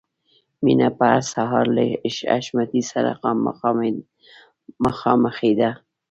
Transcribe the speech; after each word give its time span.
مینه 0.63 0.89
به 0.97 1.05
هر 1.13 1.23
سهار 1.33 1.65
له 1.75 1.83
حشمتي 2.31 2.81
سره 2.91 3.11
مخامخېده 4.85 5.69